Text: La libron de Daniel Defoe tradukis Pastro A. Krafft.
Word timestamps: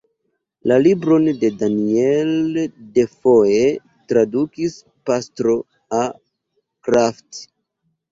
La 0.69 0.75
libron 0.83 1.25
de 1.41 1.49
Daniel 1.57 2.55
Defoe 2.95 3.59
tradukis 4.13 4.79
Pastro 5.11 5.55
A. 5.99 6.01
Krafft. 6.89 7.43